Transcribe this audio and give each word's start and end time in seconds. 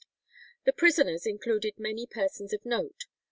The 0.65 0.73
prisoners 0.73 1.27
included 1.27 1.77
many 1.77 2.07
persons 2.07 2.53
of 2.53 2.65
note. 2.65 3.05